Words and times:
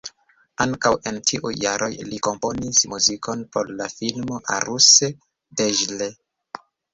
Ankaŭ 0.63 0.91
en 1.09 1.17
tiuj 1.31 1.51
jaroj 1.63 1.89
li 2.13 2.17
komponis 2.27 2.79
muzikon 2.93 3.45
por 3.57 3.69
la 3.83 3.89
filmo 3.97 4.41
Aruse 4.57 5.11
Deĝle. 5.61 6.11